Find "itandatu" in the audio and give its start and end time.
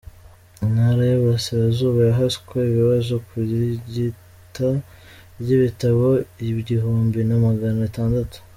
7.91-8.37